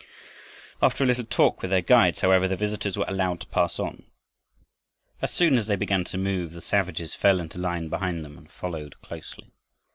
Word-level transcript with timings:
After 0.81 1.03
a 1.03 1.07
little 1.07 1.25
talk 1.25 1.61
with 1.61 1.69
the 1.69 1.83
guides, 1.83 2.21
however, 2.21 2.47
the 2.47 2.55
visitors 2.55 2.97
were 2.97 3.05
allowed 3.07 3.39
to 3.41 3.45
pass 3.45 3.77
on. 3.79 4.05
As 5.21 5.29
soon 5.31 5.59
as 5.59 5.67
they 5.67 5.75
began 5.75 6.03
to 6.05 6.17
move, 6.17 6.53
the 6.53 6.59
savages 6.61 7.13
fell 7.13 7.39
into 7.39 7.59
line 7.59 7.87
behind 7.87 8.25
them 8.25 8.35
and 8.35 8.49
followed 8.51 8.99
closely. 9.03 9.51